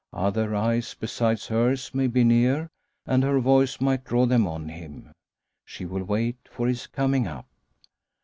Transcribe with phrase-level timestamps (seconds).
[0.13, 2.71] Other eyes besides hers may be near,
[3.05, 5.11] and her voice might draw them on him.
[5.63, 7.45] She will wait for his coming up.